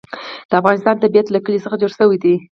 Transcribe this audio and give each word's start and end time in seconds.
د 0.49 0.51
افغانستان 0.61 0.95
طبیعت 1.03 1.27
له 1.31 1.39
کلي 1.45 1.59
څخه 1.65 1.79
جوړ 1.81 1.91
شوی 1.99 2.17
دی. 2.23 2.33